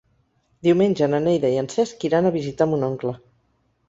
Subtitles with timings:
[0.67, 3.13] Diumenge na Neida i en Cesc iran a visitar mon oncle.